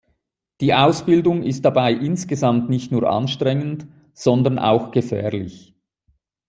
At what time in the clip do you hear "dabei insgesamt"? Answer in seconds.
1.63-2.69